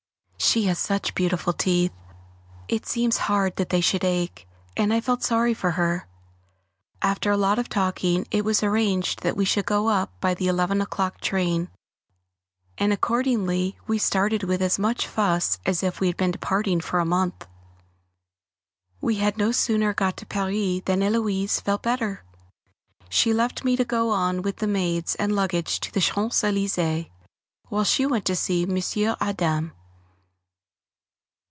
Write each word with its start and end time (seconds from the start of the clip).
She 0.43 0.63
has 0.65 0.79
such 0.79 1.15
beautiful 1.15 1.53
teeth, 1.53 1.93
it 2.67 2.85
seems 2.85 3.15
hard 3.17 3.55
that 3.55 3.69
they 3.69 3.79
should 3.79 4.03
ache, 4.03 4.49
and 4.75 4.91
I 4.91 4.99
felt 4.99 5.19
very 5.21 5.27
sorry 5.53 5.53
for 5.53 5.71
her. 5.71 6.07
After 7.01 7.31
a 7.31 7.37
lot 7.37 7.57
of 7.59 7.69
talking 7.69 8.27
it 8.31 8.43
was 8.43 8.61
arranged 8.63 9.21
that 9.21 9.37
we 9.37 9.45
should 9.45 9.65
go 9.67 9.87
up 9.87 10.11
by 10.19 10.33
the 10.33 10.47
11 10.49 10.81
o'clock 10.81 11.21
train, 11.21 11.69
and 12.77 12.91
accordingly 12.91 13.77
we 13.87 13.97
started 13.99 14.43
with 14.43 14.61
as 14.61 14.77
much 14.79 15.07
fuss 15.07 15.57
as 15.65 15.83
if 15.83 16.01
we 16.01 16.07
had 16.07 16.17
been 16.17 16.31
departing 16.31 16.81
for 16.81 16.99
a 16.99 17.05
month. 17.05 17.47
We 18.99 19.17
had 19.17 19.37
no 19.37 19.53
sooner 19.53 19.93
got 19.93 20.17
to 20.17 20.25
Paris 20.25 20.81
than 20.83 20.99
Héloise 20.99 21.61
felt 21.61 21.83
better. 21.83 22.25
She 23.09 23.31
left 23.31 23.63
me 23.63 23.77
to 23.77 23.85
go 23.85 24.09
on 24.09 24.41
with 24.41 24.57
the 24.57 24.67
maids 24.67 25.15
and 25.15 25.33
luggage 25.35 25.79
to 25.81 25.93
the 25.93 26.01
Champs 26.01 26.41
Elysées, 26.41 27.09
while 27.69 27.85
she 27.85 28.05
went 28.07 28.25
to 28.25 28.35
see 28.35 28.63
M. 28.63 29.15
Adam. 29.21 29.71